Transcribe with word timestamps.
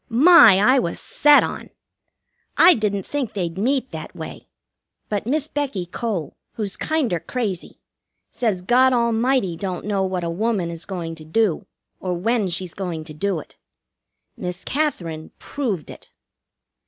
My, 0.09 0.57
I 0.57 0.79
was 0.79 0.99
set 0.99 1.43
on! 1.43 1.69
I 2.57 2.73
didn't 2.73 3.05
think 3.05 3.33
they'd 3.33 3.55
meet 3.55 3.91
that 3.91 4.15
way; 4.15 4.47
but 5.09 5.27
Miss 5.27 5.47
Becky 5.47 5.85
Cole, 5.85 6.35
who's 6.53 6.75
kinder 6.75 7.19
crazy, 7.19 7.77
says 8.31 8.63
God 8.63 8.93
Almighty 8.93 9.55
don't 9.55 9.85
know 9.85 10.01
what 10.01 10.23
a 10.23 10.29
woman 10.31 10.71
is 10.71 10.85
going 10.85 11.13
to 11.13 11.23
do 11.23 11.67
or 11.99 12.15
when 12.15 12.49
she's 12.49 12.73
going 12.73 13.03
to 13.03 13.13
do 13.13 13.37
it. 13.39 13.57
Miss 14.35 14.63
Katherine 14.63 15.29
proved 15.37 15.91
it. 15.91 16.09